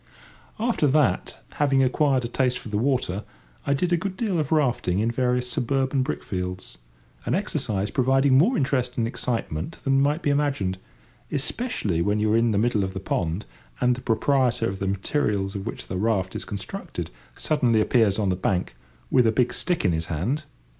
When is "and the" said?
13.79-14.01